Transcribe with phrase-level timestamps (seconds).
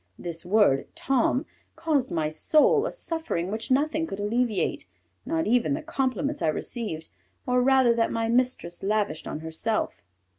[0.17, 1.45] This word, Tom,
[1.75, 4.87] caused my soul a suffering which nothing could alleviate,
[5.27, 7.09] not even the compliments I received,
[7.45, 10.01] or rather that my mistress lavished on herself.